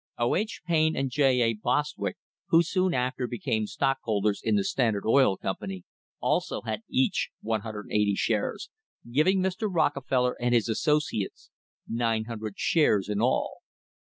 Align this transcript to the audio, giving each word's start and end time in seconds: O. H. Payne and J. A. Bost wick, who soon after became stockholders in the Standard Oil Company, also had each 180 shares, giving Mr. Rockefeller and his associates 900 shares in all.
O. 0.17 0.33
H. 0.35 0.61
Payne 0.65 0.95
and 0.95 1.11
J. 1.11 1.41
A. 1.43 1.53
Bost 1.53 1.95
wick, 1.99 2.17
who 2.47 2.63
soon 2.63 2.91
after 2.91 3.27
became 3.27 3.67
stockholders 3.67 4.41
in 4.43 4.55
the 4.55 4.63
Standard 4.63 5.05
Oil 5.05 5.37
Company, 5.37 5.83
also 6.19 6.61
had 6.61 6.81
each 6.89 7.29
180 7.41 8.15
shares, 8.15 8.71
giving 9.11 9.41
Mr. 9.41 9.67
Rockefeller 9.71 10.35
and 10.41 10.55
his 10.55 10.67
associates 10.67 11.51
900 11.87 12.57
shares 12.57 13.09
in 13.09 13.21
all. 13.21 13.57